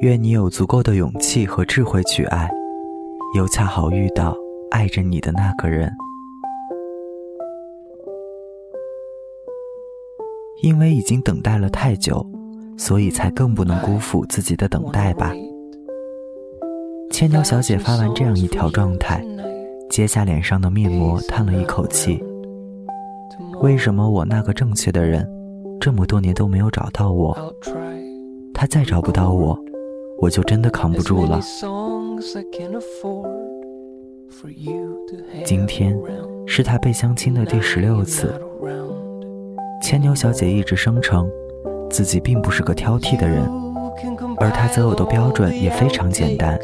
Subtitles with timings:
[0.00, 2.48] 愿你有足够的勇气和智慧去爱，
[3.36, 4.34] 又恰好遇到
[4.70, 5.92] 爱着你的那个人。
[10.62, 12.24] 因为已经等待了太久，
[12.78, 15.34] 所以才更不能辜负自己的等待吧。
[17.10, 19.22] 牵牛小姐发完这样一条状态，
[19.90, 22.18] 揭下脸上的面膜，叹了一口气
[23.60, 25.28] ：“为什么我那个正确的人，
[25.78, 27.36] 这么多年都没有找到我？
[28.54, 29.58] 他再找不到我，
[30.20, 31.40] 我就真的扛不住了。”
[35.44, 35.98] 今天
[36.46, 38.32] 是他被相亲的第十六次。
[39.82, 41.28] 牵牛小姐一直声称，
[41.88, 43.42] 自己并不是个挑剔的人，
[44.36, 46.58] 而她择偶的标准也非常简单，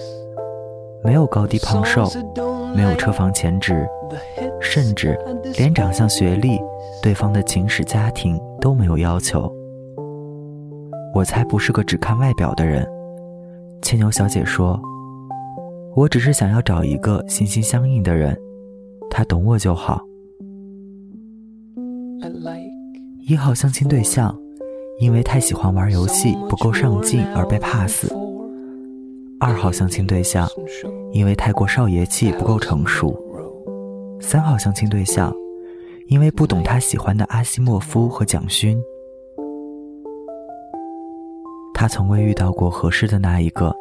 [1.02, 2.08] 没有高低胖瘦，
[2.74, 3.88] 没有车房钱值，
[4.60, 5.18] 甚至
[5.56, 6.60] 连长相、学历、
[7.02, 9.50] 对方的情史、家庭都没有要求。
[11.14, 12.86] 我才不是个只看外表的人，
[13.86, 14.82] 牵牛小姐说，
[15.94, 18.36] 我只是想要找一个心心相印的人，
[19.08, 20.04] 他懂我就好。
[23.28, 24.36] 一号相亲对象，
[24.98, 28.12] 因为太喜欢玩游戏不够上进而被 pass。
[29.38, 30.48] 二号相亲对象，
[31.12, 33.16] 因为太过少爷气不够成熟。
[34.20, 35.32] 三号相亲对象，
[36.08, 38.76] 因为不懂他喜欢的阿西莫夫和蒋勋。
[41.86, 43.72] 他从未遇到过合适的那一个，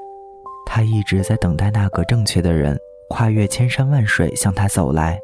[0.64, 2.78] 他一直在等待那个正确的人
[3.10, 5.20] 跨越千山万水向他走来。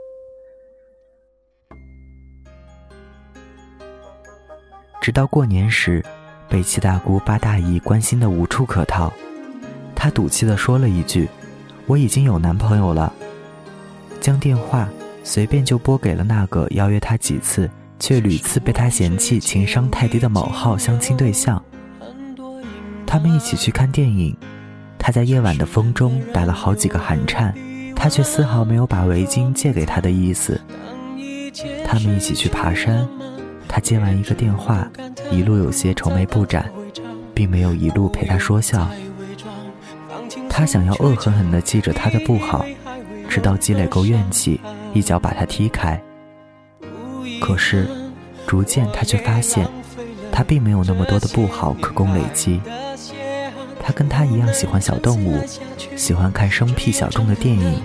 [5.00, 6.04] 直到过年时，
[6.50, 9.14] 被七大姑八大姨关心的无处可逃，
[9.94, 11.30] 她赌气地说了一句
[11.86, 13.14] ：“我已经有男朋友了。”
[14.20, 14.90] 将电话
[15.24, 21.64] 随便就拨给了那个邀约她几次却屡次被她嫌弃情商太低的某号相亲对象。
[23.12, 24.34] 他们一起去看电影，
[24.98, 27.54] 他在夜晚的风中打了好几个寒颤，
[27.94, 30.58] 他却丝毫没有把围巾借给他的意思。
[31.86, 33.06] 他们一起去爬山。
[33.68, 34.90] 他接完一个电话，
[35.30, 36.72] 一路有些愁眉不展，
[37.34, 38.90] 并没有一路陪他说笑。
[40.50, 42.66] 他想要恶狠狠地记着他的不好，
[43.28, 44.58] 直到积累够怨气，
[44.94, 46.02] 一脚把他踢开。
[47.42, 47.90] 可是，
[48.48, 49.68] 逐渐他却发现，
[50.32, 52.62] 他并没有那么多的不好可供累积。
[53.92, 55.38] 他跟他一样喜欢小动物，
[55.98, 57.82] 喜欢看生僻小众的电影，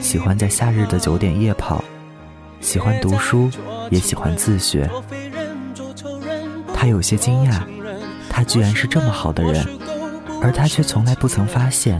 [0.00, 1.84] 喜欢在夏日的九点夜跑，
[2.60, 3.48] 喜欢读书。
[3.88, 4.90] 也喜欢自学，
[6.74, 7.62] 他有些惊讶，
[8.28, 9.66] 他居然是这么好的人，
[10.42, 11.98] 而他却从来不曾发现，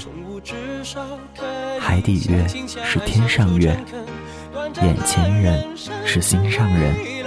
[1.81, 2.47] 海底月
[2.85, 3.75] 是天上月，
[4.83, 5.65] 眼前人
[6.05, 7.18] 是心上人。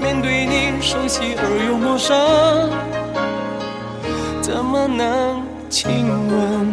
[0.00, 2.14] 面对你熟悉而又陌生，
[4.40, 6.72] 怎么能亲吻？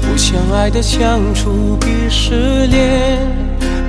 [0.00, 3.18] 不相爱的相处比失恋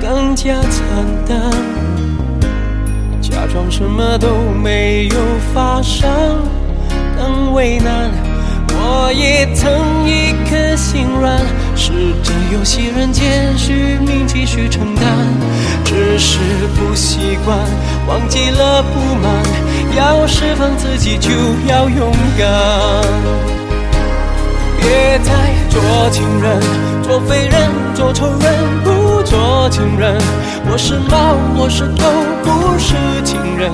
[0.00, 0.82] 更加惨
[1.26, 1.50] 淡，
[3.20, 4.28] 假装什么都
[4.62, 5.16] 没有
[5.54, 6.08] 发生
[7.16, 8.35] 更为难。
[8.88, 11.36] 我也曾一颗心软，
[11.74, 11.90] 试
[12.22, 15.02] 着游戏人间虚名继续承担，
[15.84, 16.38] 只是
[16.76, 17.58] 不习惯，
[18.06, 19.42] 忘记了不满，
[19.96, 21.30] 要释放自己就
[21.66, 22.46] 要勇敢。
[24.78, 25.32] 别再
[25.68, 26.60] 做情人，
[27.02, 28.54] 做废人，做仇人，
[28.84, 30.16] 不做情人。
[30.70, 32.06] 我是猫，我是狗，
[32.44, 33.72] 不是情人。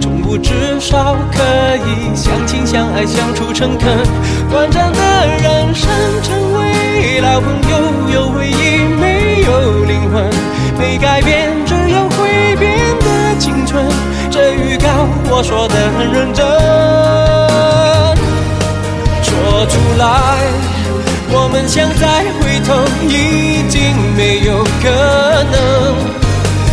[0.00, 1.42] 从不知少可
[1.88, 4.06] 以相亲相爱，相处诚恳。
[4.50, 5.88] 短暂的人生，
[6.22, 7.78] 成为老朋友，
[8.12, 10.28] 有回忆，没有灵魂。
[10.78, 13.82] 没改变，只有会变的青春。
[14.30, 16.44] 这预告我说的很认真。
[19.22, 20.04] 说出来，
[21.30, 22.74] 我们想再回头
[23.08, 23.80] 已经
[24.14, 24.90] 没有可
[25.50, 25.54] 能。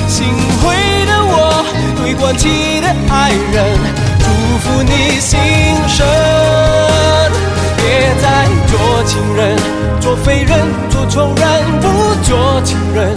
[0.10, 0.28] 心
[0.62, 0.76] 灰
[1.06, 1.64] 的我，
[2.04, 3.80] 对过期的爱人，
[4.62, 5.40] 祝福你心
[5.88, 6.06] 声。
[7.78, 9.58] 别再做情人，
[10.00, 11.88] 做废人，做仇人，不
[12.22, 13.12] 做情人。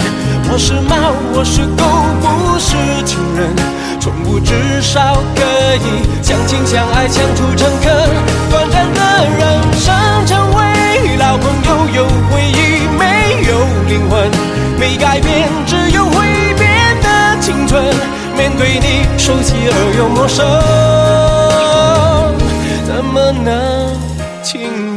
[0.50, 1.84] 我是猫，我是狗，
[2.22, 3.54] 不是情人。
[4.00, 5.42] 宠物至少可
[5.76, 7.92] 以相亲相爱，相处诚恳。
[8.50, 9.94] 短暂的人生，
[10.26, 14.30] 成为老朋友，有回忆，没有灵魂。
[14.78, 16.24] 没改变，只有会
[16.58, 17.84] 变的青春。
[18.34, 21.03] 面对你，熟悉而又陌生。
[23.14, 23.96] 怎么能
[24.42, 24.93] 停？